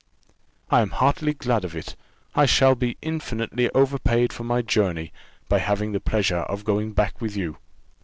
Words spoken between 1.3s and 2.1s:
glad of it